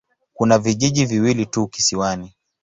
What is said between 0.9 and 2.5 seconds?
viwili tu kisiwani.